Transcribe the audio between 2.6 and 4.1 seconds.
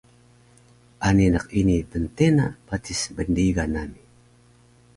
patis bnrigan nami